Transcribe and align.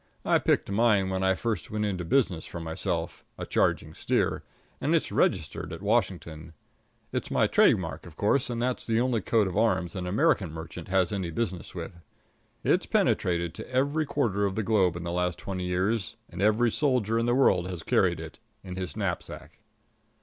I 0.25 0.39
picked 0.39 0.71
mine 0.71 1.11
when 1.11 1.21
I 1.21 1.35
first 1.35 1.69
went 1.69 1.85
into 1.85 2.03
business 2.03 2.47
for 2.47 2.59
myself 2.59 3.23
a 3.37 3.45
charging 3.45 3.93
steer 3.93 4.41
and 4.81 4.95
it's 4.95 5.11
registered 5.11 5.71
at 5.71 5.83
Washington. 5.83 6.53
It's 7.11 7.29
my 7.29 7.45
trade 7.45 7.77
mark, 7.77 8.07
of 8.07 8.17
course, 8.17 8.49
and 8.49 8.59
that's 8.59 8.83
the 8.87 8.99
only 8.99 9.21
coat 9.21 9.45
of 9.47 9.55
arms 9.55 9.93
an 9.93 10.07
American 10.07 10.51
merchant 10.51 10.87
has 10.87 11.11
any 11.11 11.29
business 11.29 11.75
with. 11.75 12.01
It's 12.63 12.87
penetrated 12.87 13.53
to 13.53 13.69
every 13.69 14.07
quarter 14.07 14.45
of 14.47 14.55
the 14.55 14.63
globe 14.63 14.95
in 14.95 15.03
the 15.03 15.11
last 15.11 15.37
twenty 15.37 15.65
years, 15.67 16.15
and 16.31 16.41
every 16.41 16.71
soldier 16.71 17.19
in 17.19 17.27
the 17.27 17.35
world 17.35 17.69
has 17.69 17.83
carried 17.83 18.19
it 18.19 18.39
in 18.63 18.77
his 18.77 18.97
knapsack. 18.97 19.59